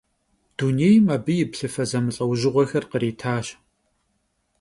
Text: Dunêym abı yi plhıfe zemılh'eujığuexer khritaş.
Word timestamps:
Dunêym 0.57 1.05
abı 1.15 1.33
yi 1.39 1.45
plhıfe 1.51 1.85
zemılh'eujığuexer 1.89 2.85
khritaş. 2.91 3.47